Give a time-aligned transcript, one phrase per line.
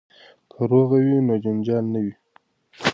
[0.51, 2.13] که روغه وي نو جنجال نه وي.